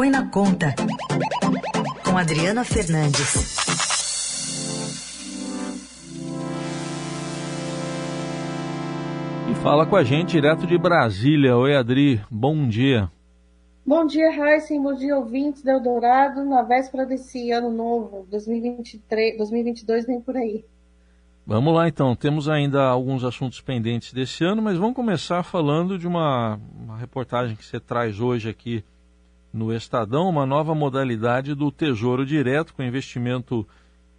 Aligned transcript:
Põe 0.00 0.08
na 0.08 0.26
Conta, 0.30 0.74
com 2.02 2.16
Adriana 2.16 2.64
Fernandes. 2.64 3.54
E 9.50 9.54
fala 9.56 9.84
com 9.84 9.96
a 9.96 10.02
gente 10.02 10.30
direto 10.30 10.66
de 10.66 10.78
Brasília. 10.78 11.54
Oi, 11.54 11.76
Adri, 11.76 12.18
bom 12.30 12.66
dia. 12.66 13.10
Bom 13.84 14.06
dia, 14.06 14.30
Heisen, 14.30 14.82
bom 14.82 14.94
dia, 14.94 15.14
ouvintes 15.18 15.62
do 15.62 15.68
Eldorado, 15.68 16.46
na 16.46 16.62
véspera 16.62 17.04
desse 17.04 17.50
ano 17.50 17.70
novo, 17.70 18.26
2023, 18.30 19.36
2022, 19.36 20.06
nem 20.06 20.18
por 20.18 20.34
aí. 20.34 20.64
Vamos 21.46 21.74
lá 21.74 21.86
então, 21.86 22.16
temos 22.16 22.48
ainda 22.48 22.84
alguns 22.84 23.22
assuntos 23.22 23.60
pendentes 23.60 24.14
desse 24.14 24.44
ano, 24.44 24.62
mas 24.62 24.78
vamos 24.78 24.96
começar 24.96 25.42
falando 25.42 25.98
de 25.98 26.06
uma, 26.06 26.58
uma 26.74 26.96
reportagem 26.96 27.54
que 27.54 27.66
você 27.66 27.78
traz 27.78 28.18
hoje 28.18 28.48
aqui 28.48 28.82
no 29.52 29.74
Estadão, 29.74 30.28
uma 30.28 30.46
nova 30.46 30.74
modalidade 30.74 31.54
do 31.54 31.72
Tesouro 31.72 32.24
Direto, 32.24 32.74
com 32.74 32.82
investimento 32.82 33.66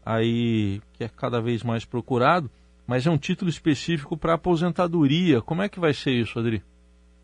aí 0.06 0.82
que 0.94 1.04
é 1.04 1.10
cada 1.10 1.42
vez 1.42 1.64
mais 1.64 1.86
procurado, 1.86 2.50
mas 2.86 3.06
é 3.06 3.10
um 3.10 3.18
título 3.18 3.50
específico 3.50 4.18
para 4.18 4.34
aposentadoria. 4.34 5.42
Como 5.42 5.62
é 5.62 5.70
que 5.70 5.80
vai 5.80 5.94
ser 5.94 6.12
isso, 6.12 6.40
Adri? 6.40 6.62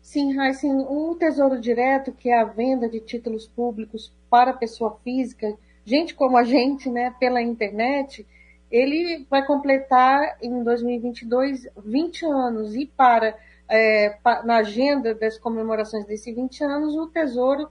Sim, 0.00 0.40
Heisen, 0.40 0.86
o 0.88 1.14
Tesouro 1.18 1.60
Direto, 1.60 2.12
que 2.12 2.30
é 2.30 2.40
a 2.40 2.44
venda 2.44 2.88
de 2.88 3.00
títulos 3.00 3.46
públicos 3.46 4.12
para 4.30 4.54
pessoa 4.54 4.98
física, 5.04 5.54
gente 5.84 6.14
como 6.14 6.38
a 6.38 6.44
gente, 6.44 6.88
né, 6.88 7.14
pela 7.20 7.42
internet, 7.42 8.26
ele 8.70 9.26
vai 9.28 9.44
completar 9.44 10.38
em 10.42 10.62
2022 10.62 11.68
20 11.84 12.24
anos 12.26 12.74
e 12.74 12.86
para 12.86 13.36
é, 13.70 14.16
na 14.44 14.56
agenda 14.56 15.14
das 15.14 15.38
comemorações 15.38 16.06
desses 16.06 16.34
20 16.34 16.64
anos 16.64 16.94
o 16.94 17.06
Tesouro 17.08 17.68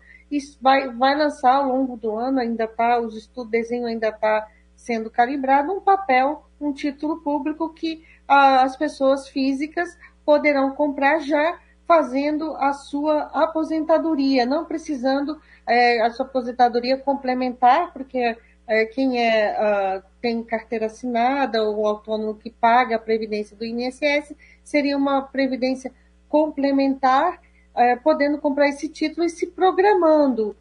vai, 0.61 0.89
vai 0.91 1.15
lançar 1.15 1.55
ao 1.55 1.67
longo 1.67 1.97
do 1.97 2.15
ano 2.15 2.39
ainda 2.39 2.65
está 2.65 2.99
os 2.99 3.15
estudos 3.15 3.51
desenho 3.51 3.87
ainda 3.87 4.09
está 4.09 4.47
sendo 4.75 5.09
calibrado 5.09 5.71
um 5.71 5.81
papel 5.81 6.45
um 6.59 6.73
título 6.73 7.21
público 7.21 7.73
que 7.73 8.03
ah, 8.27 8.63
as 8.63 8.75
pessoas 8.75 9.27
físicas 9.27 9.97
poderão 10.25 10.71
comprar 10.71 11.19
já 11.19 11.59
fazendo 11.87 12.53
a 12.57 12.73
sua 12.73 13.21
aposentadoria, 13.33 14.45
não 14.45 14.65
precisando 14.65 15.39
é, 15.65 16.01
a 16.01 16.11
sua 16.11 16.25
aposentadoria 16.25 16.97
complementar, 16.97 17.93
porque 17.93 18.35
é, 18.67 18.85
quem 18.85 19.25
é, 19.25 19.55
uh, 19.57 20.03
tem 20.19 20.43
carteira 20.43 20.87
assinada 20.87 21.63
ou 21.63 21.87
autônomo 21.87 22.35
que 22.35 22.49
paga 22.49 22.97
a 22.97 22.99
previdência 22.99 23.55
do 23.55 23.63
INSS 23.63 24.35
seria 24.61 24.97
uma 24.97 25.21
previdência 25.21 25.93
complementar, 26.27 27.39
uh, 27.77 28.01
podendo 28.03 28.39
comprar 28.39 28.67
esse 28.67 28.89
título 28.89 29.25
e 29.25 29.29
se 29.29 29.47
programando. 29.47 30.55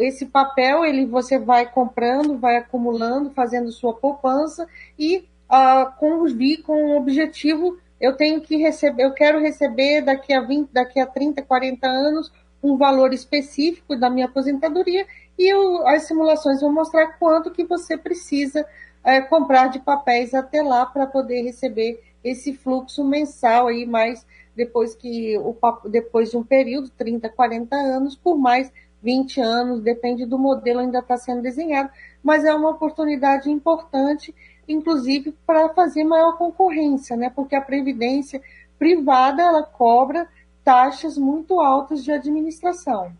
Esse 0.00 0.26
papel 0.26 0.84
ele 0.84 1.06
você 1.06 1.38
vai 1.38 1.70
comprando, 1.70 2.36
vai 2.36 2.56
acumulando, 2.56 3.30
fazendo 3.30 3.72
sua 3.72 3.94
poupança 3.94 4.68
e 4.98 5.18
uh, 5.48 5.90
com, 5.98 6.24
com 6.64 6.84
o 6.92 6.96
objetivo 6.96 7.78
eu 8.00 8.16
tenho 8.16 8.40
que 8.40 8.56
receber, 8.56 9.04
eu 9.04 9.12
quero 9.12 9.40
receber 9.40 10.02
daqui 10.02 10.32
a 10.32 10.40
20, 10.40 10.70
daqui 10.72 11.00
a 11.00 11.06
30, 11.06 11.42
40 11.42 11.86
anos 11.86 12.32
um 12.62 12.76
valor 12.76 13.12
específico 13.12 13.96
da 13.96 14.10
minha 14.10 14.26
aposentadoria 14.26 15.06
e 15.38 15.52
eu, 15.52 15.86
as 15.86 16.04
simulações 16.04 16.60
vão 16.60 16.72
mostrar 16.72 17.18
quanto 17.18 17.50
que 17.50 17.64
você 17.64 17.96
precisa 17.96 18.64
é, 19.04 19.20
comprar 19.20 19.68
de 19.68 19.78
papéis 19.78 20.34
até 20.34 20.60
lá 20.60 20.84
para 20.84 21.06
poder 21.06 21.42
receber 21.42 22.02
esse 22.22 22.52
fluxo 22.52 23.04
mensal 23.04 23.68
aí, 23.68 23.86
mais 23.86 24.26
depois 24.58 24.96
que 24.96 25.38
o 25.38 25.56
depois 25.88 26.32
de 26.32 26.36
um 26.36 26.42
período, 26.42 26.90
30, 26.90 27.28
40 27.28 27.76
anos, 27.76 28.16
por 28.16 28.36
mais 28.36 28.72
20 29.00 29.40
anos, 29.40 29.80
depende 29.80 30.26
do 30.26 30.36
modelo 30.36 30.80
ainda 30.80 30.98
está 30.98 31.16
sendo 31.16 31.40
desenhado, 31.40 31.88
mas 32.20 32.44
é 32.44 32.52
uma 32.52 32.70
oportunidade 32.70 33.48
importante, 33.48 34.34
inclusive 34.66 35.32
para 35.46 35.68
fazer 35.68 36.02
maior 36.02 36.36
concorrência, 36.36 37.16
né? 37.16 37.30
Porque 37.30 37.54
a 37.54 37.60
previdência 37.60 38.42
privada 38.76 39.42
ela 39.42 39.62
cobra 39.62 40.26
taxas 40.64 41.16
muito 41.16 41.60
altas 41.60 42.02
de 42.02 42.10
administração. 42.10 43.12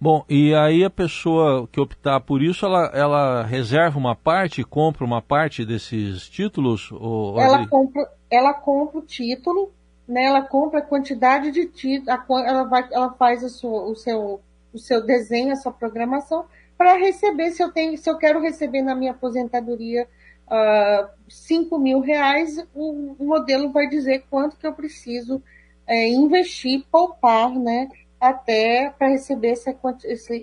Bom, 0.00 0.24
e 0.28 0.52
aí 0.54 0.84
a 0.84 0.90
pessoa 0.90 1.68
que 1.70 1.80
optar 1.80 2.20
por 2.20 2.42
isso, 2.42 2.66
ela, 2.66 2.90
ela 2.92 3.42
reserva 3.44 3.96
uma 3.96 4.16
parte, 4.16 4.64
compra 4.64 5.04
uma 5.04 5.22
parte 5.22 5.64
desses 5.64 6.28
títulos? 6.28 6.90
Ou, 6.92 7.40
ela, 7.40 7.66
compra, 7.68 8.10
ela 8.28 8.52
compra 8.52 8.98
o 8.98 9.02
título, 9.02 9.72
né, 10.06 10.24
ela 10.24 10.42
compra 10.42 10.80
a 10.80 10.82
quantidade 10.82 11.50
de 11.50 11.66
títulos, 11.66 12.08
ela, 12.46 12.64
vai, 12.64 12.88
ela 12.92 13.12
faz 13.14 13.40
sua, 13.52 13.82
o, 13.84 13.94
seu, 13.94 14.40
o 14.72 14.78
seu 14.78 15.04
desenho, 15.04 15.52
a 15.52 15.56
sua 15.56 15.72
programação, 15.72 16.44
para 16.76 16.96
receber, 16.96 17.50
se 17.52 17.62
eu, 17.62 17.72
tenho, 17.72 17.96
se 17.96 18.10
eu 18.10 18.18
quero 18.18 18.40
receber 18.40 18.82
na 18.82 18.94
minha 18.94 19.12
aposentadoria 19.12 20.04
uh, 20.46 20.52
ah, 20.52 21.10
5 21.28 21.78
mil 21.78 22.00
reais, 22.00 22.58
o, 22.74 23.14
o 23.18 23.24
modelo 23.24 23.70
vai 23.70 23.88
dizer 23.88 24.24
quanto 24.28 24.56
que 24.56 24.66
eu 24.66 24.72
preciso 24.72 25.42
é, 25.86 26.08
investir, 26.08 26.84
poupar, 26.90 27.50
né? 27.50 27.88
até 28.20 28.90
para 28.90 29.08
receber 29.08 29.50
essa, 29.50 29.76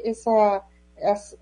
essa, 0.03 0.63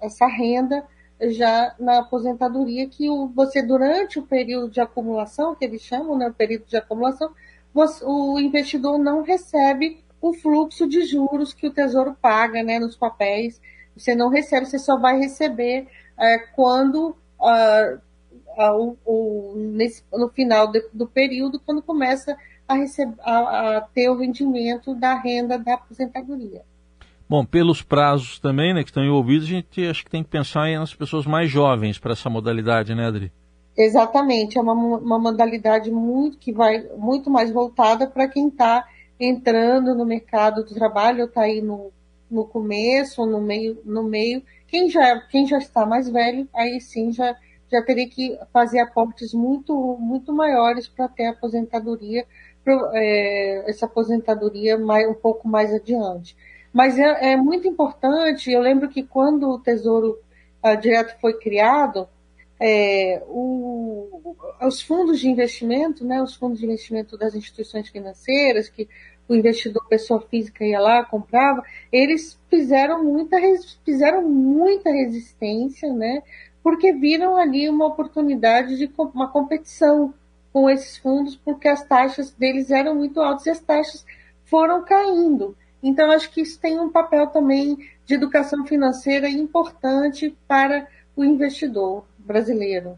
essa 0.02 0.28
renda 0.28 0.88
já 1.22 1.76
na 1.78 2.00
aposentadoria, 2.00 2.88
que 2.88 3.10
você, 3.36 3.62
durante 3.62 4.20
o 4.20 4.26
período 4.26 4.70
de 4.70 4.80
acumulação, 4.80 5.54
que 5.54 5.66
eles 5.66 5.82
chamam, 5.82 6.18
né, 6.18 6.30
o 6.30 6.34
período 6.34 6.66
de 6.66 6.78
acumulação, 6.78 7.30
o 7.74 8.40
investidor 8.40 8.98
não 8.98 9.22
recebe 9.22 10.04
o 10.22 10.34
fluxo 10.34 10.88
de 10.88 11.06
juros 11.06 11.54
que 11.54 11.68
o 11.68 11.72
Tesouro 11.72 12.16
paga 12.22 12.64
né, 12.64 12.80
nos 12.80 12.96
papéis. 12.96 13.62
Você 13.96 14.16
não 14.16 14.30
recebe, 14.30 14.66
você 14.66 14.80
só 14.80 14.98
vai 14.98 15.18
receber 15.18 15.88
é, 16.18 16.40
quando, 16.56 17.16
ah, 17.42 17.98
ah, 18.58 18.76
o, 18.76 18.98
o, 19.06 19.54
nesse, 19.56 20.04
no 20.12 20.30
final 20.30 20.68
de, 20.72 20.84
do 20.94 21.08
período, 21.08 21.60
quando 21.60 21.82
começa 21.82 22.38
a, 22.68 22.76
receber, 22.76 23.16
a, 23.22 23.78
a 23.78 23.82
ter 23.82 24.10
o 24.10 24.18
rendimento 24.18 24.94
da 24.94 25.16
renda 25.16 25.58
da 25.58 25.76
aposentadoria. 25.76 26.62
Bom, 27.30 27.46
pelos 27.46 27.82
prazos 27.82 28.40
também, 28.40 28.74
né, 28.74 28.84
que 28.84 28.90
estão 28.90 29.04
envolvidos, 29.04 29.46
a 29.46 29.52
gente 29.52 29.86
acho 29.86 30.04
que 30.04 30.10
tem 30.10 30.24
que 30.24 30.30
pensar 30.30 30.68
nas 30.72 30.96
pessoas 30.96 31.26
mais 31.26 31.50
jovens 31.50 32.00
para 32.00 32.14
essa 32.14 32.30
modalidade, 32.30 32.96
né, 32.96 33.06
Adri? 33.06 33.32
Exatamente, 33.82 34.58
é 34.58 34.62
uma, 34.62 34.74
uma 34.74 35.18
modalidade 35.18 35.90
muito 35.90 36.38
que 36.38 36.52
vai 36.52 36.86
muito 36.98 37.30
mais 37.30 37.50
voltada 37.50 38.06
para 38.08 38.28
quem 38.28 38.50
está 38.50 38.86
entrando 39.18 39.96
no 39.96 40.06
mercado 40.06 40.66
do 40.66 40.76
trabalho, 40.76 41.24
está 41.24 41.44
aí 41.44 41.62
no, 41.62 41.90
no 42.30 42.44
começo, 42.44 43.26
no 43.26 43.40
meio, 43.40 43.82
no 43.86 44.04
meio. 44.04 44.44
Quem 44.68 44.90
já, 44.90 45.22
quem 45.22 45.48
já 45.48 45.60
está 45.60 45.86
mais 45.86 46.10
velho, 46.10 46.46
aí 46.54 46.82
sim 46.82 47.14
já, 47.14 47.34
já 47.72 47.82
teria 47.82 48.10
que 48.10 48.38
fazer 48.52 48.80
aportes 48.80 49.34
muito, 49.34 49.74
muito 49.98 50.34
maiores 50.34 50.90
para 50.90 51.08
ter 51.08 51.28
aposentadoria 51.28 52.26
é, 52.94 53.70
essa 53.70 53.86
aposentadoria 53.86 54.78
mais, 54.78 55.08
um 55.10 55.14
pouco 55.14 55.48
mais 55.48 55.74
adiante. 55.74 56.36
Mas 56.74 57.00
é, 57.00 57.32
é, 57.32 57.38
muito 57.38 57.66
importante, 57.66 58.52
eu 58.52 58.60
lembro 58.60 58.90
que 58.90 59.04
quando 59.04 59.50
o 59.50 59.60
Tesouro 59.60 60.20
uh, 60.62 60.76
Direto 60.76 61.18
foi 61.22 61.40
criado, 61.40 62.10
é, 62.60 63.24
o, 63.28 64.36
os 64.62 64.82
fundos 64.82 65.20
de 65.20 65.30
investimento, 65.30 66.06
né, 66.06 66.22
os 66.22 66.36
fundos 66.36 66.60
de 66.60 66.66
investimento 66.66 67.18
das 67.18 67.34
instituições 67.34 67.88
financeiras, 67.88 68.68
que 68.68 68.90
o 69.28 69.36
investidor, 69.36 69.88
pessoa 69.88 70.20
física 70.22 70.66
ia 70.66 70.80
lá, 70.80 71.06
comprava, 71.06 71.64
eles 71.92 72.40
fizeram 72.50 73.04
muita, 73.04 73.38
fizeram 73.86 74.28
muita 74.28 74.90
resistência, 74.90 75.94
né, 75.94 76.22
porque 76.62 76.92
viram 76.92 77.38
ali 77.38 77.70
uma 77.70 77.88
oportunidade 77.88 78.76
de 78.76 78.92
uma 78.98 79.30
competição 79.30 80.14
com 80.52 80.70
esses 80.70 80.98
fundos 80.98 81.36
porque 81.36 81.68
as 81.68 81.86
taxas 81.86 82.32
deles 82.32 82.72
eram 82.72 82.96
muito 82.96 83.22
altas 83.22 83.46
e 83.46 83.50
as 83.52 83.60
taxas 83.60 84.06
foram 84.46 84.84
caindo. 84.84 85.56
Então, 85.82 86.12
acho 86.12 86.30
que 86.32 86.42
isso 86.42 86.60
tem 86.60 86.80
um 86.80 86.90
papel 86.90 87.28
também 87.28 87.78
de 88.06 88.16
educação 88.16 88.66
financeira 88.66 89.30
importante 89.30 90.36
para 90.48 90.88
o 91.16 91.24
investidor 91.24 92.09
brasileiro. 92.30 92.98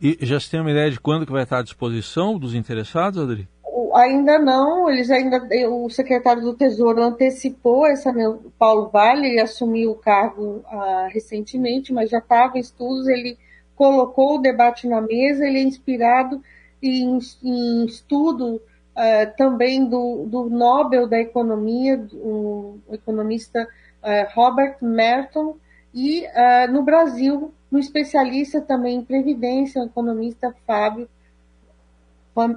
E 0.00 0.16
já 0.22 0.38
se 0.38 0.48
tem 0.48 0.60
uma 0.60 0.70
ideia 0.70 0.90
de 0.90 1.00
quando 1.00 1.26
que 1.26 1.32
vai 1.32 1.42
estar 1.42 1.58
à 1.58 1.62
disposição 1.62 2.38
dos 2.38 2.54
interessados, 2.54 3.20
Adri? 3.20 3.48
Ainda 3.92 4.38
não, 4.38 4.88
eles 4.88 5.10
ainda, 5.10 5.42
o 5.68 5.90
secretário 5.90 6.42
do 6.42 6.54
Tesouro 6.54 7.02
antecipou 7.02 7.84
essa, 7.84 8.12
Paulo 8.56 8.88
Vale, 8.88 9.26
ele 9.26 9.40
assumiu 9.40 9.90
o 9.90 9.96
cargo 9.96 10.62
ah, 10.66 11.08
recentemente, 11.10 11.92
mas 11.92 12.08
já 12.08 12.18
estava 12.18 12.56
em 12.56 12.60
estudos, 12.60 13.08
ele 13.08 13.36
colocou 13.74 14.36
o 14.36 14.40
debate 14.40 14.86
na 14.86 15.00
mesa, 15.00 15.44
ele 15.44 15.58
é 15.58 15.62
inspirado 15.62 16.40
em, 16.82 17.18
em 17.42 17.84
estudo 17.84 18.56
uh, 18.56 19.36
também 19.36 19.84
do, 19.84 20.26
do, 20.26 20.48
Nobel 20.48 21.08
da 21.08 21.18
Economia, 21.18 21.98
o 22.14 22.78
economista 22.92 23.62
uh, 24.02 24.34
Robert 24.34 24.76
Merton, 24.80 25.56
e 25.92 26.24
uh, 26.24 26.72
no 26.72 26.82
Brasil, 26.82 27.52
um 27.70 27.78
especialista 27.78 28.60
também 28.60 28.98
em 28.98 29.04
Previdência, 29.04 29.82
o 29.82 29.86
economista 29.86 30.54
Fábio 30.66 31.08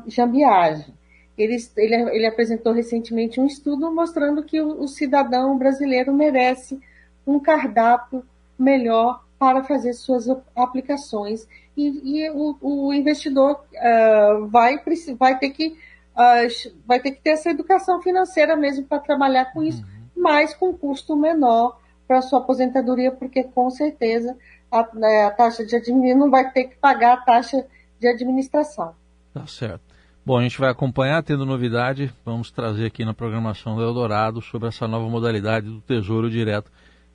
Jambiage. 0.07 0.93
Ele, 1.37 1.57
ele, 1.77 1.95
ele, 1.95 2.25
apresentou 2.27 2.73
recentemente 2.73 3.39
um 3.39 3.47
estudo 3.47 3.91
mostrando 3.91 4.43
que 4.43 4.61
o, 4.61 4.81
o 4.81 4.87
cidadão 4.87 5.57
brasileiro 5.57 6.13
merece 6.13 6.79
um 7.25 7.39
cardápio 7.39 8.23
melhor 8.57 9.23
para 9.39 9.63
fazer 9.63 9.93
suas 9.93 10.27
aplicações. 10.55 11.47
E, 11.75 12.21
e 12.25 12.29
o, 12.29 12.55
o, 12.61 12.93
investidor 12.93 13.65
uh, 13.73 14.47
vai, 14.47 14.79
vai, 15.17 15.39
ter 15.39 15.49
que, 15.49 15.69
uh, 15.69 16.73
vai 16.85 16.99
ter 16.99 17.11
que 17.11 17.21
ter 17.21 17.31
essa 17.31 17.49
educação 17.49 17.99
financeira 18.01 18.55
mesmo 18.55 18.85
para 18.85 18.99
trabalhar 18.99 19.51
com 19.51 19.63
isso, 19.63 19.81
uhum. 19.81 20.21
mas 20.23 20.53
com 20.53 20.71
custo 20.71 21.15
menor 21.15 21.79
para 22.07 22.21
sua 22.21 22.39
aposentadoria, 22.39 23.11
porque 23.11 23.43
com 23.43 23.69
certeza 23.69 24.35
a, 24.71 24.87
né, 24.93 25.25
a 25.25 25.31
taxa 25.31 25.65
de 25.65 25.75
administração 25.75 26.19
não 26.19 26.31
vai 26.31 26.51
ter 26.51 26.65
que 26.65 26.75
pagar 26.75 27.13
a 27.13 27.21
taxa 27.21 27.65
de 27.99 28.07
administração. 28.07 28.93
Tá 29.33 29.45
certo. 29.47 29.81
Bom, 30.25 30.37
a 30.37 30.43
gente 30.43 30.57
vai 30.57 30.69
acompanhar, 30.69 31.21
tendo 31.21 31.45
novidade, 31.45 32.13
vamos 32.23 32.49
trazer 32.49 32.85
aqui 32.85 33.03
na 33.03 33.13
programação 33.13 33.75
do 33.75 33.83
Eldorado 33.83 34.41
sobre 34.41 34.69
essa 34.69 34.87
nova 34.87 35.09
modalidade 35.09 35.67
do 35.67 35.81
Tesouro 35.81 36.29
Direto. 36.29 36.71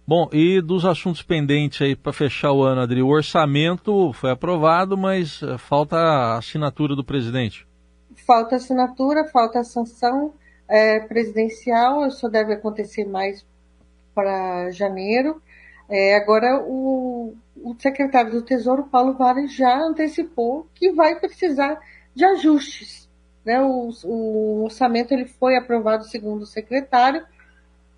Bom, 0.07 0.29
e 0.33 0.61
dos 0.61 0.85
assuntos 0.85 1.23
pendentes 1.23 1.81
aí 1.81 1.95
para 1.95 2.13
fechar 2.13 2.53
o 2.53 2.63
ano, 2.63 2.81
Adri, 2.81 3.03
o 3.03 3.09
orçamento 3.09 4.13
foi 4.15 4.31
aprovado, 4.31 4.97
mas 4.97 5.43
eh, 5.43 5.59
falta 5.59 5.97
a 5.97 6.39
assinatura 6.39 6.97
do 6.97 7.05
presidente. 7.05 7.67
Falta 8.27 8.57
assinatura, 8.57 9.25
falta 9.25 9.61
a 9.61 9.65
sanção 9.65 10.35
é, 10.69 11.01
presidencial, 11.01 12.07
isso 12.07 12.29
deve 12.29 12.53
acontecer 12.55 13.07
mais 13.07 13.45
para 14.19 14.73
janeiro. 14.73 15.41
É, 15.89 16.17
agora, 16.17 16.61
o, 16.61 17.37
o, 17.57 17.77
secretário 17.79 18.33
do 18.33 18.43
Tesouro, 18.43 18.89
Paulo 18.91 19.13
Vale, 19.13 19.47
já 19.47 19.79
antecipou 19.79 20.67
que 20.75 20.91
vai 20.91 21.15
precisar 21.21 21.79
de 22.13 22.25
ajustes. 22.25 23.09
Né? 23.45 23.63
O, 23.63 23.91
o 24.05 24.65
orçamento 24.65 25.13
ele 25.13 25.25
foi 25.25 25.57
aprovado, 25.57 26.03
segundo 26.03 26.43
o 26.43 26.47
secretário, 26.47 27.25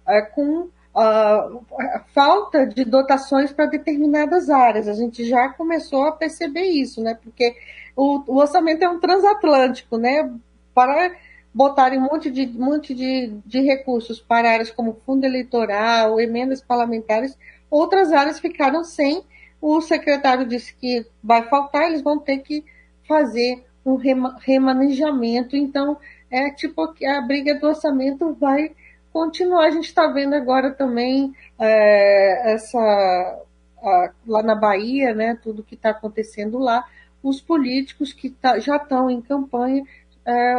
é, 0.07 0.21
com 0.21 0.69
a 0.95 2.05
falta 2.13 2.67
de 2.67 2.85
dotações 2.85 3.51
para 3.51 3.65
determinadas 3.65 4.51
áreas. 4.51 4.89
A 4.89 4.93
gente 4.93 5.25
já 5.25 5.49
começou 5.49 6.05
a 6.05 6.13
perceber 6.13 6.67
isso, 6.67 7.03
né? 7.03 7.19
porque 7.23 7.57
o, 7.97 8.23
o 8.27 8.37
orçamento 8.37 8.85
é 8.85 8.89
um 8.91 9.01
transatlântico, 9.01 9.97
né? 9.97 10.31
para 10.75 11.13
botarem 11.53 11.99
um 11.99 12.03
monte 12.03 12.31
de, 12.31 12.47
monte 12.47 12.95
de, 12.95 13.33
de 13.45 13.61
recursos 13.61 14.21
para 14.21 14.53
áreas 14.53 14.71
como 14.71 15.01
fundo 15.05 15.25
eleitoral, 15.25 16.21
emendas 16.21 16.63
parlamentares, 16.63 17.37
outras 17.71 18.13
áreas 18.13 18.39
ficaram 18.39 18.85
sem. 18.85 19.25
O 19.61 19.81
secretário 19.81 20.47
disse 20.47 20.75
que 20.75 21.05
vai 21.23 21.43
faltar, 21.49 21.85
eles 21.85 22.03
vão 22.03 22.19
ter 22.19 22.39
que 22.39 22.65
fazer 23.07 23.65
um 23.85 23.97
remanejamento. 24.39 25.57
Então, 25.57 25.99
é 26.31 26.51
tipo 26.51 26.93
que 26.95 27.05
a 27.05 27.21
briga 27.21 27.55
do 27.57 27.67
orçamento 27.67 28.35
vai 28.35 28.73
continuar. 29.13 29.67
A 29.67 29.71
gente 29.71 29.87
está 29.87 30.07
vendo 30.07 30.35
agora 30.35 30.71
também 30.71 31.35
é, 31.59 32.53
essa 32.55 32.79
a, 33.83 34.13
lá 34.27 34.43
na 34.43 34.55
Bahia, 34.55 35.15
né, 35.15 35.39
tudo 35.43 35.65
que 35.65 35.75
está 35.75 35.91
acontecendo 35.91 36.59
lá, 36.59 36.85
os 37.23 37.41
políticos 37.41 38.13
que 38.13 38.31
tá, 38.31 38.59
já 38.59 38.77
estão 38.77 39.11
em 39.11 39.21
campanha 39.21 39.85
é, 40.25 40.55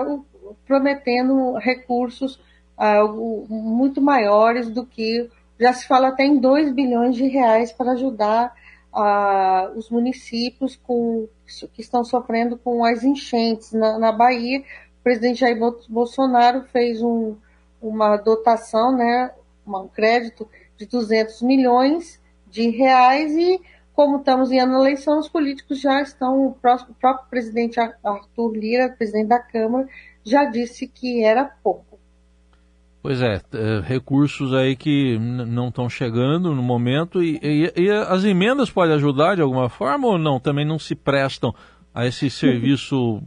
prometendo 0.66 1.58
recursos 1.58 2.40
uh, 2.78 3.48
muito 3.50 4.02
maiores 4.02 4.70
do 4.70 4.86
que 4.86 5.30
já 5.60 5.74
se 5.74 5.88
fala 5.88 6.10
até 6.10 6.24
em 6.24 6.40
2 6.40 6.74
bilhões 6.74 7.16
de 7.16 7.28
reais 7.28 7.72
para 7.72 7.92
ajudar 7.92 8.54
uh, 8.94 9.78
os 9.78 9.90
municípios 9.90 10.76
com, 10.76 11.28
que 11.74 11.82
estão 11.82 12.04
sofrendo 12.04 12.58
com 12.58 12.84
as 12.84 13.04
enchentes 13.04 13.72
na, 13.72 13.98
na 14.00 14.12
Bahia. 14.12 14.60
O 14.60 15.04
presidente 15.04 15.42
Jair 15.42 15.58
Bolsonaro 15.88 16.64
fez 16.72 17.02
um, 17.02 17.36
uma 17.82 18.18
dotação, 18.18 18.96
né, 18.96 19.32
um 19.68 19.88
crédito 19.88 20.48
de 20.78 20.86
200 20.86 21.42
milhões 21.44 22.20
de 22.48 22.70
reais 22.70 23.32
e 23.34 23.62
como 23.94 24.18
estamos 24.18 24.52
em 24.52 24.60
ano 24.60 24.74
de 24.74 24.80
eleição, 24.80 25.20
os 25.20 25.30
políticos 25.30 25.80
já 25.80 26.02
estão, 26.02 26.40
o, 26.40 26.48
o 26.48 26.54
próprio 26.54 27.30
presidente 27.30 27.80
Arthur 27.80 28.56
Lira, 28.56 28.90
presidente 28.90 29.28
da 29.28 29.40
Câmara, 29.40 29.88
já 30.26 30.46
disse 30.46 30.88
que 30.88 31.24
era 31.24 31.46
pouco. 31.46 32.00
Pois 33.02 33.20
é, 33.22 33.42
é 33.54 33.82
recursos 33.84 34.54
aí 34.54 34.76
que 34.76 35.18
não 35.18 35.70
estão 35.70 35.90
chegando 35.90 36.54
no 36.54 36.62
momento 36.62 37.24
e, 37.24 37.40
e, 37.42 37.74
e, 37.76 37.90
as 37.90 38.24
emendas 38.24 38.70
podem 38.70 38.94
ajudar 38.94 39.36
de 39.36 39.42
alguma 39.42 39.70
forma 39.70 40.08
ou 40.08 40.20
não? 40.20 40.40
Também 40.40 40.66
não 40.66 40.78
se 40.78 40.94
prestam 40.94 41.54
a 41.94 42.06
esse 42.06 42.30
serviço 42.30 43.22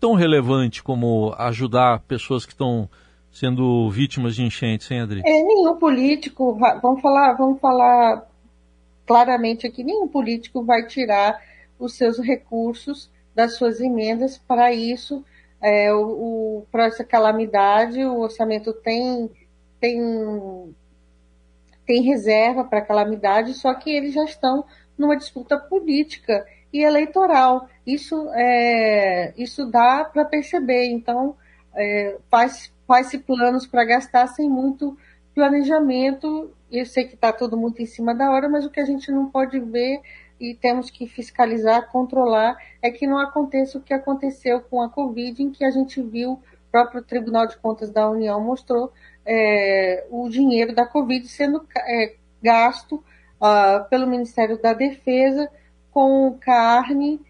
tão 0.00 0.14
relevante 0.14 0.82
como 0.82 1.34
ajudar 1.36 2.00
pessoas 2.00 2.46
que 2.46 2.52
estão 2.52 2.88
sendo 3.30 3.90
vítimas 3.90 4.34
de 4.34 4.42
enchentes, 4.42 4.90
hein, 4.90 5.00
Adri? 5.00 5.20
É, 5.20 5.42
nenhum 5.42 5.76
político, 5.76 6.58
vamos 6.82 7.02
falar, 7.02 7.34
vamos 7.34 7.60
falar 7.60 8.26
claramente 9.06 9.66
aqui, 9.66 9.84
nenhum 9.84 10.08
político 10.08 10.64
vai 10.64 10.86
tirar 10.86 11.38
os 11.78 11.94
seus 11.94 12.18
recursos 12.18 13.10
das 13.34 13.56
suas 13.56 13.80
emendas 13.80 14.38
para 14.38 14.72
isso 14.72 15.24
é, 15.60 15.92
o, 15.92 16.60
o 16.60 16.66
para 16.70 16.86
essa 16.86 17.04
calamidade, 17.04 18.04
o 18.04 18.20
orçamento 18.20 18.72
tem, 18.72 19.30
tem, 19.80 20.74
tem 21.86 22.02
reserva 22.02 22.64
para 22.64 22.82
calamidade, 22.82 23.54
só 23.54 23.74
que 23.74 23.90
eles 23.90 24.14
já 24.14 24.24
estão 24.24 24.64
numa 24.96 25.16
disputa 25.16 25.58
política 25.58 26.46
e 26.72 26.82
eleitoral. 26.82 27.68
Isso, 27.86 28.28
é, 28.34 29.32
isso 29.36 29.66
dá 29.66 30.04
para 30.04 30.24
perceber. 30.24 30.86
Então, 30.86 31.36
é, 31.74 32.16
faz, 32.30 32.72
faz-se 32.86 33.18
planos 33.18 33.66
para 33.66 33.84
gastar 33.84 34.26
sem 34.26 34.48
muito 34.48 34.96
planejamento. 35.34 36.52
Eu 36.70 36.84
sei 36.84 37.04
que 37.04 37.14
está 37.14 37.32
todo 37.32 37.56
mundo 37.56 37.78
em 37.78 37.86
cima 37.86 38.14
da 38.14 38.30
hora, 38.30 38.48
mas 38.48 38.66
o 38.66 38.70
que 38.70 38.80
a 38.80 38.84
gente 38.84 39.10
não 39.10 39.30
pode 39.30 39.58
ver 39.58 40.00
e 40.40 40.54
temos 40.54 40.90
que 40.90 41.06
fiscalizar, 41.06 41.90
controlar, 41.90 42.56
é 42.80 42.90
que 42.90 43.06
não 43.06 43.18
aconteça 43.18 43.78
o 43.78 43.82
que 43.82 43.92
aconteceu 43.92 44.60
com 44.60 44.80
a 44.80 44.88
Covid, 44.88 45.42
em 45.42 45.50
que 45.50 45.64
a 45.64 45.70
gente 45.70 46.00
viu, 46.02 46.32
o 46.32 46.70
próprio 46.70 47.02
Tribunal 47.02 47.46
de 47.46 47.56
Contas 47.56 47.90
da 47.90 48.08
União 48.08 48.40
mostrou 48.40 48.92
é, 49.24 50.06
o 50.10 50.28
dinheiro 50.28 50.74
da 50.74 50.86
Covid 50.86 51.26
sendo 51.28 51.66
é, 51.76 52.14
gasto 52.42 53.02
uh, 53.40 53.88
pelo 53.88 54.06
Ministério 54.06 54.60
da 54.60 54.72
Defesa 54.72 55.50
com 55.90 56.36
carne, 56.40 57.20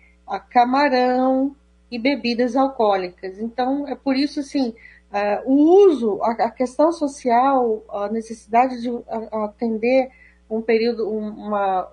camarão 0.51 1.57
e 1.91 1.99
bebidas 1.99 2.55
alcoólicas. 2.55 3.39
Então, 3.39 3.89
é 3.89 3.95
por 3.95 4.15
isso, 4.15 4.41
assim, 4.41 4.75
uh, 5.11 5.51
o 5.51 5.87
uso, 5.87 6.21
a, 6.23 6.33
a, 6.33 6.51
questão 6.51 6.93
social, 6.93 7.83
a 7.89 8.09
necessidade 8.09 8.83
de 8.83 8.91
atender 9.33 10.11
um 10.51 10.61
período, 10.61 11.09
uma, 11.09 11.89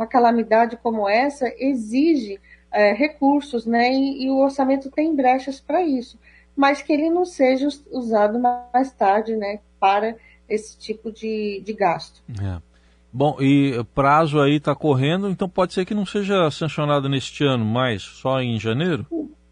uma 0.00 0.06
calamidade 0.06 0.78
como 0.82 1.06
essa 1.06 1.52
exige 1.58 2.40
é, 2.72 2.94
recursos, 2.94 3.66
né? 3.66 3.92
E, 3.92 4.24
e, 4.24 4.30
o 4.30 4.38
orçamento 4.38 4.90
tem 4.90 5.14
brechas 5.14 5.60
para 5.60 5.82
isso, 5.82 6.18
mas 6.56 6.80
que 6.80 6.90
ele 6.90 7.10
não 7.10 7.26
seja 7.26 7.68
usado 7.90 8.38
mais 8.72 8.90
tarde, 8.92 9.36
né? 9.36 9.60
Para 9.78 10.16
esse 10.48 10.78
tipo 10.78 11.12
de, 11.12 11.60
de 11.62 11.72
gasto. 11.74 12.22
É. 12.42 12.62
Bom, 13.12 13.36
e 13.40 13.84
prazo 13.94 14.40
aí 14.40 14.56
está 14.56 14.74
correndo, 14.74 15.28
então 15.28 15.48
pode 15.48 15.74
ser 15.74 15.84
que 15.84 15.94
não 15.94 16.06
seja 16.06 16.50
sancionado 16.50 17.08
neste 17.08 17.44
ano, 17.44 17.64
mas 17.64 18.02
só 18.02 18.40
em 18.40 18.58
janeiro? 18.58 19.04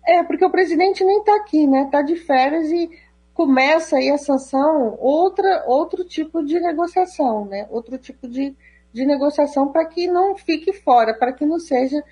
É, 0.07 0.23
porque 0.23 0.45
o 0.45 0.51
presidente 0.51 1.05
nem 1.05 1.19
está 1.19 1.37
aqui, 1.37 1.67
né? 1.67 1.83
Está 1.83 2.01
de 2.01 2.17
férias 2.17 2.71
e 2.71 2.89
começa 3.35 3.97
aí 3.97 4.11
a 4.11 4.17
sanção 4.17 4.97
outra, 4.99 5.65
outro 5.67 6.05
tipo 6.05 6.43
de 6.43 6.59
negociação, 6.59 7.45
né? 7.45 7.67
Outro 7.69 7.99
tipo 7.99 8.27
de, 8.29 8.57
de 8.93 9.05
negociação 9.05 9.69
para 9.73 9.85
que 9.85 10.07
não 10.07 10.37
fique 10.37 10.73
fora, 10.73 11.15
para 11.15 11.33
que 11.33 11.45
não 11.45 11.59
seja 11.59 12.03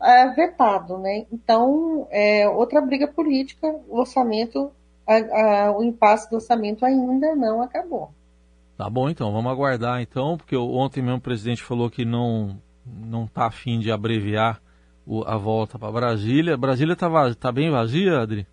é, 0.00 0.28
vetado. 0.28 0.98
Né? 0.98 1.26
Então, 1.32 2.06
é, 2.10 2.48
outra 2.48 2.80
briga 2.80 3.06
política, 3.06 3.66
o 3.88 3.98
orçamento, 3.98 4.70
a, 5.06 5.66
a, 5.66 5.76
o 5.76 5.82
impasse 5.82 6.28
do 6.30 6.36
orçamento 6.36 6.84
ainda 6.84 7.34
não 7.34 7.62
acabou. 7.62 8.10
Tá 8.76 8.88
bom, 8.88 9.08
então, 9.08 9.30
vamos 9.32 9.52
aguardar 9.52 10.00
então, 10.00 10.36
porque 10.36 10.56
ontem 10.56 11.02
mesmo 11.02 11.18
o 11.18 11.20
presidente 11.20 11.62
falou 11.62 11.90
que 11.90 12.04
não 12.04 12.58
não 12.84 13.26
está 13.26 13.46
afim 13.46 13.78
de 13.78 13.92
abreviar 13.92 14.60
o, 15.06 15.22
a 15.24 15.36
volta 15.36 15.78
para 15.78 15.92
Brasília. 15.92 16.56
Brasília 16.56 16.94
está 16.94 17.08
tá 17.34 17.52
bem 17.52 17.70
vazia, 17.70 18.18
Adri? 18.18 18.46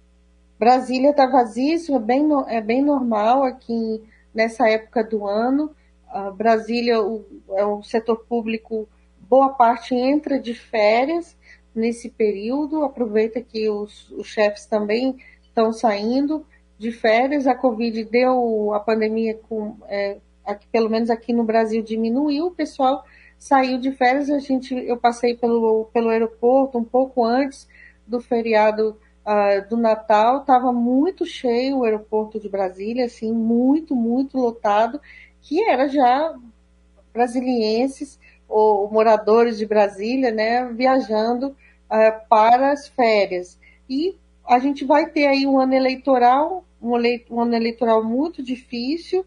Brasília 0.59 1.11
está 1.11 1.25
vazia, 1.25 1.75
isso 1.75 1.95
é 1.95 1.99
bem, 1.99 2.27
é 2.47 2.61
bem 2.61 2.83
normal 2.83 3.43
aqui 3.43 4.03
nessa 4.33 4.67
época 4.67 5.03
do 5.03 5.25
ano. 5.25 5.71
Brasília 6.35 7.01
o, 7.01 7.25
é 7.51 7.65
um 7.65 7.83
setor 7.83 8.25
público, 8.27 8.87
boa 9.19 9.49
parte 9.49 9.93
entra 9.93 10.39
de 10.39 10.53
férias 10.53 11.37
nesse 11.73 12.09
período, 12.09 12.83
aproveita 12.83 13.41
que 13.41 13.69
os, 13.69 14.09
os 14.11 14.27
chefes 14.27 14.65
também 14.65 15.17
estão 15.43 15.71
saindo 15.71 16.45
de 16.77 16.91
férias, 16.91 17.45
a 17.45 17.53
Covid 17.53 18.03
deu, 18.05 18.73
a 18.73 18.79
pandemia, 18.79 19.37
com, 19.47 19.75
é, 19.87 20.17
aqui, 20.45 20.65
pelo 20.71 20.89
menos 20.89 21.09
aqui 21.09 21.33
no 21.33 21.43
Brasil, 21.43 21.83
diminuiu, 21.83 22.47
o 22.47 22.51
pessoal 22.51 23.03
saiu 23.37 23.79
de 23.79 23.91
férias, 23.91 24.29
a 24.29 24.39
gente, 24.39 24.73
eu 24.73 24.97
passei 24.97 25.35
pelo, 25.35 25.85
pelo 25.93 26.09
aeroporto 26.09 26.77
um 26.77 26.83
pouco 26.83 27.23
antes 27.23 27.67
do 28.07 28.19
feriado 28.19 28.97
uh, 29.25 29.69
do 29.69 29.77
Natal, 29.77 30.41
estava 30.41 30.71
muito 30.71 31.25
cheio 31.25 31.79
o 31.79 31.83
aeroporto 31.83 32.39
de 32.39 32.49
Brasília, 32.49 33.05
assim, 33.05 33.31
muito, 33.31 33.95
muito 33.95 34.37
lotado, 34.37 34.99
que 35.49 35.63
era 35.63 35.87
já 35.87 36.35
brasilienses 37.11 38.19
ou 38.47 38.87
moradores 38.91 39.57
de 39.57 39.65
Brasília, 39.65 40.29
né, 40.31 40.63
viajando 40.65 41.47
uh, 41.47 42.27
para 42.29 42.71
as 42.71 42.87
férias. 42.87 43.59
E 43.89 44.15
a 44.47 44.59
gente 44.59 44.85
vai 44.85 45.09
ter 45.09 45.25
aí 45.25 45.47
um 45.47 45.59
ano 45.59 45.73
eleitoral, 45.73 46.63
um, 46.79 46.91
um 47.31 47.41
ano 47.41 47.55
eleitoral 47.55 48.03
muito 48.03 48.43
difícil, 48.43 49.25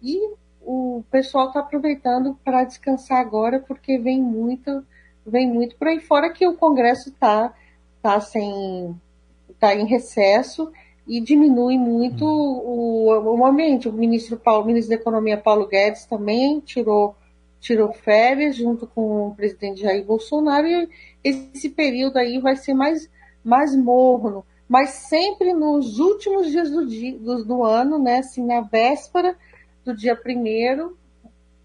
e 0.00 0.16
o 0.62 1.02
pessoal 1.10 1.48
está 1.48 1.58
aproveitando 1.58 2.38
para 2.44 2.62
descansar 2.62 3.18
agora, 3.18 3.58
porque 3.58 3.98
vem 3.98 4.22
muito, 4.22 4.86
vem 5.26 5.48
muito 5.48 5.74
por 5.74 5.88
aí 5.88 5.98
fora 5.98 6.32
que 6.32 6.46
o 6.46 6.56
Congresso 6.56 7.08
está 7.08 7.52
tá 8.00 8.20
sem 8.20 8.94
tá 9.58 9.74
em 9.74 9.86
recesso 9.86 10.70
e 11.06 11.20
diminui 11.20 11.78
muito 11.78 12.24
o, 12.24 13.08
o 13.10 13.36
momento. 13.36 13.90
O 13.90 13.92
ministro 13.92 14.36
Paulo, 14.36 14.64
o 14.64 14.66
ministro 14.66 14.96
da 14.96 15.00
Economia 15.00 15.36
Paulo 15.36 15.66
Guedes 15.66 16.04
também 16.06 16.60
tirou 16.60 17.14
tirou 17.58 17.92
férias 17.92 18.54
junto 18.54 18.86
com 18.86 19.28
o 19.28 19.34
presidente 19.34 19.80
Jair 19.80 20.04
Bolsonaro 20.04 20.66
e 20.66 20.88
esse 21.24 21.70
período 21.70 22.16
aí 22.18 22.38
vai 22.38 22.54
ser 22.54 22.74
mais 22.74 23.08
mais 23.42 23.76
morno, 23.76 24.44
mas 24.68 24.90
sempre 24.90 25.52
nos 25.52 26.00
últimos 26.00 26.48
dias 26.50 26.68
do, 26.70 26.84
dia, 26.84 27.16
do, 27.16 27.44
do 27.44 27.64
ano, 27.64 27.96
né, 27.96 28.18
assim, 28.18 28.44
na 28.44 28.60
véspera 28.60 29.36
do 29.84 29.94
dia 29.94 30.16
primeiro, 30.16 30.98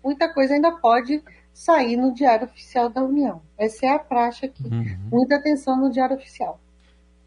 muita 0.03 0.31
coisa 0.31 0.53
ainda 0.53 0.71
pode 0.71 1.24
sair 1.51 1.98
no 1.98 2.13
Diário 2.13 2.45
Oficial 2.45 2.88
da 2.88 3.03
União. 3.03 3.41
Essa 3.57 3.88
é 3.88 3.89
a 3.89 4.00
praxe 4.00 4.45
aqui. 4.45 4.63
Uhum. 4.63 5.10
Muita 5.12 5.38
atenção 5.38 5.75
no 5.75 5.89
Diário 5.89 6.15
Oficial. 6.15 6.60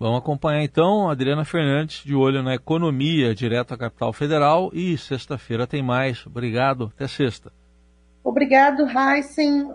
Vamos 0.04 0.18
acompanhar 0.18 0.62
então 0.62 1.08
Adriana 1.08 1.46
Fernandes 1.46 2.04
de 2.04 2.14
olho 2.14 2.42
na 2.42 2.54
economia, 2.54 3.34
direto 3.34 3.72
à 3.72 3.78
capital 3.78 4.12
federal. 4.12 4.70
E 4.74 4.98
sexta-feira 4.98 5.66
tem 5.66 5.82
mais. 5.82 6.26
Obrigado. 6.26 6.92
Até 6.94 7.08
sexta. 7.08 7.50
Obrigado, 8.22 8.86
Heisen. 8.86 9.66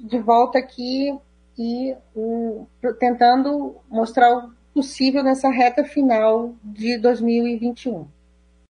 De 0.00 0.18
volta 0.20 0.58
aqui 0.58 1.14
e 1.58 1.94
um, 2.16 2.64
tentando 2.98 3.76
mostrar 3.90 4.34
o 4.38 4.52
possível 4.72 5.22
nessa 5.22 5.50
reta 5.50 5.84
final 5.84 6.54
de 6.64 6.96
2021. 6.96 8.06